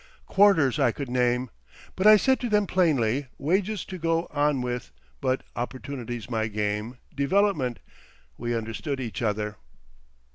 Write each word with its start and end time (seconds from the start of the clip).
Quarters 0.25 0.79
I 0.79 0.91
could 0.91 1.09
name. 1.11 1.51
But 1.95 2.07
I 2.07 2.15
said 2.17 2.39
to 2.39 2.49
them 2.49 2.65
plainly, 2.65 3.27
wages 3.37 3.85
to 3.85 3.99
go 3.99 4.25
on 4.31 4.61
with, 4.61 4.91
but 5.21 5.43
opportunity's 5.55 6.27
my 6.27 6.47
game—development. 6.47 7.77
We 8.35 8.55
understood 8.55 8.99
each 8.99 9.21
other." 9.21 9.57